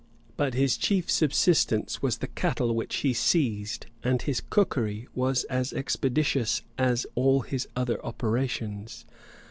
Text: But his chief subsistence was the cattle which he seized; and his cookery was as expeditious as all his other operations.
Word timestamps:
But 0.35 0.55
his 0.55 0.77
chief 0.77 1.11
subsistence 1.11 2.01
was 2.01 2.17
the 2.17 2.27
cattle 2.27 2.73
which 2.73 2.95
he 3.05 3.13
seized; 3.13 3.85
and 4.03 4.19
his 4.19 4.41
cookery 4.41 5.07
was 5.13 5.43
as 5.43 5.73
expeditious 5.73 6.63
as 6.75 7.05
all 7.13 7.41
his 7.41 7.67
other 7.75 8.03
operations. 8.03 9.05